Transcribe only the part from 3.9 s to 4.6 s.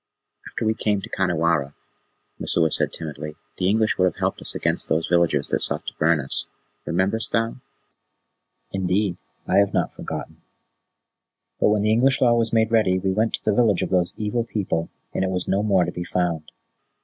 would have helped us